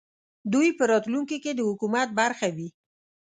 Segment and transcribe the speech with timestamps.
[0.53, 2.69] دوی په راتلونکې کې د حکومت برخه وي